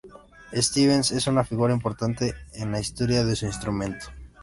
Stevens 0.55 1.11
es 1.11 1.27
una 1.27 1.43
figura 1.43 1.75
importante 1.75 2.33
en 2.53 2.71
la 2.71 2.79
historia 2.79 3.23
de 3.23 3.35
su 3.35 3.45
instrumento. 3.45 4.07